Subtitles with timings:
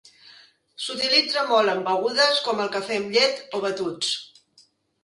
[0.85, 4.15] S'utilitza molt en begudes com el cafè amb llet o batuts.